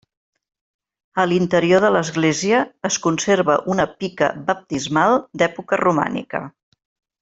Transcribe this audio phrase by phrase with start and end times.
[1.23, 6.47] A l'interior de l'església es conserva una pica baptismal d'època romànica.